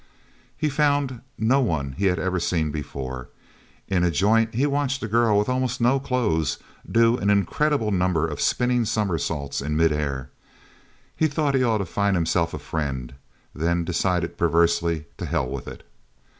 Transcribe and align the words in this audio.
He 0.57 0.67
found 0.67 1.21
no 1.37 1.59
one 1.61 1.91
he 1.91 2.05
had 2.07 2.17
ever 2.17 2.39
seen 2.39 2.71
before. 2.71 3.29
In 3.87 4.03
a 4.03 4.09
joint 4.09 4.55
he 4.55 4.65
watched 4.65 5.03
a 5.03 5.07
girl 5.07 5.37
with 5.37 5.47
almost 5.47 5.79
no 5.79 5.99
clothes, 5.99 6.57
do 6.91 7.17
an 7.19 7.29
incredible 7.29 7.91
number 7.91 8.25
of 8.27 8.41
spinning 8.41 8.83
somersaults 8.85 9.61
in 9.61 9.77
mid 9.77 9.91
air. 9.91 10.31
He 11.15 11.27
thought 11.27 11.53
he 11.53 11.61
ought 11.63 11.77
to 11.77 11.85
find 11.85 12.15
himself 12.15 12.55
a 12.55 12.57
friend 12.57 13.13
then 13.53 13.83
decided 13.85 14.39
perversely, 14.39 15.05
to 15.19 15.27
hell 15.27 15.47
with 15.47 15.67
it. 15.67 15.83